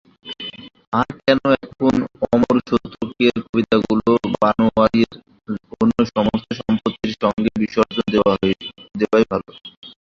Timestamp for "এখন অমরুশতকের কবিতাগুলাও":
1.57-4.15